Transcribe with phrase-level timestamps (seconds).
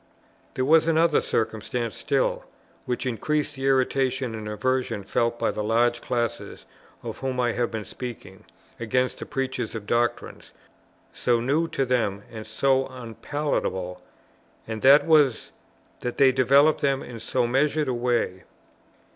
[0.55, 2.43] There was another circumstance still,
[2.87, 6.65] which increased the irritation and aversion felt by the large classes,
[7.03, 8.45] of whom I have been speaking,
[8.79, 10.53] against the preachers of doctrines,
[11.13, 14.01] so new to them and so unpalatable;
[14.67, 15.51] and that was,
[15.99, 18.43] that they developed them in so measured a way.